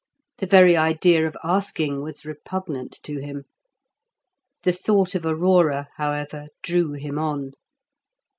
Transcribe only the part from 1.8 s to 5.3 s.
was repugnant to him. The thought of